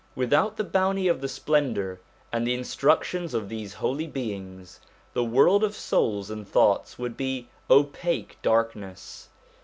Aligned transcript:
Without 0.15 0.57
the 0.57 0.63
bounty 0.63 1.07
of 1.07 1.21
the 1.21 1.27
splendour, 1.27 1.99
and 2.33 2.47
the 2.47 2.55
instructions 2.55 3.35
of 3.35 3.49
these 3.49 3.75
Holy 3.75 4.07
Beings, 4.07 4.79
the 5.13 5.23
world 5.23 5.63
of 5.63 5.75
souls 5.75 6.31
and 6.31 6.47
thoughts 6.47 6.97
would 6.97 7.15
be 7.15 7.49
opaque 7.69 8.39
darkness. 8.41 9.29